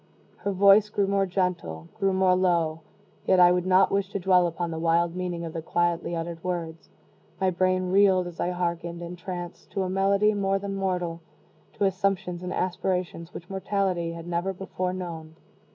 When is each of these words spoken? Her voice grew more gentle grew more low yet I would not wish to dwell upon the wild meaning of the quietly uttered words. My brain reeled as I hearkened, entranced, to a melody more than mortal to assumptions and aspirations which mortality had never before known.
Her 0.37 0.51
voice 0.51 0.89
grew 0.89 1.05
more 1.05 1.27
gentle 1.27 1.87
grew 1.99 2.11
more 2.11 2.33
low 2.35 2.79
yet 3.27 3.39
I 3.39 3.51
would 3.51 3.67
not 3.67 3.91
wish 3.91 4.09
to 4.09 4.19
dwell 4.19 4.47
upon 4.47 4.71
the 4.71 4.79
wild 4.79 5.15
meaning 5.15 5.45
of 5.45 5.53
the 5.53 5.61
quietly 5.61 6.15
uttered 6.15 6.43
words. 6.43 6.89
My 7.39 7.51
brain 7.51 7.91
reeled 7.91 8.25
as 8.25 8.39
I 8.39 8.49
hearkened, 8.49 9.03
entranced, 9.03 9.69
to 9.73 9.83
a 9.83 9.91
melody 9.91 10.33
more 10.33 10.57
than 10.57 10.73
mortal 10.75 11.21
to 11.73 11.85
assumptions 11.85 12.41
and 12.41 12.51
aspirations 12.51 13.31
which 13.31 13.47
mortality 13.47 14.13
had 14.13 14.25
never 14.25 14.53
before 14.53 14.91
known. 14.91 15.35